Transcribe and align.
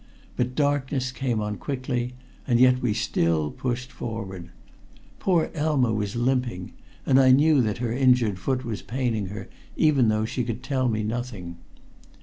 But 0.35 0.55
darkness 0.55 1.11
came 1.11 1.39
on 1.41 1.57
quickly, 1.57 2.15
and 2.47 2.59
yet 2.59 2.81
we 2.81 2.91
still 2.91 3.51
pushed 3.51 3.91
forward. 3.91 4.49
Poor 5.19 5.51
Elma 5.53 5.93
was 5.93 6.15
limping, 6.15 6.73
and 7.05 7.19
I 7.19 7.29
knew 7.29 7.61
that 7.61 7.77
her 7.77 7.91
injured 7.93 8.39
foot 8.39 8.65
was 8.65 8.81
paining 8.81 9.27
her, 9.27 9.47
even 9.77 10.07
though 10.07 10.25
she 10.25 10.43
could 10.43 10.63
tell 10.63 10.89
me 10.89 11.03
nothing. 11.03 11.57